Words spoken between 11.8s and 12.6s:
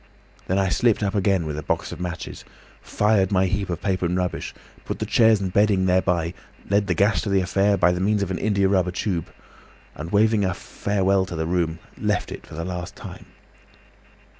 left it for